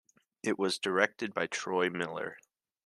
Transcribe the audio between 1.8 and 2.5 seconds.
Miller.